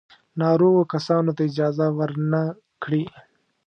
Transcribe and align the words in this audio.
ناروغو 0.39 0.83
کسانو 0.93 1.31
ته 1.37 1.41
اجازه 1.49 1.85
ور 1.97 2.11
نه 2.31 2.41
کړي. 2.83 3.03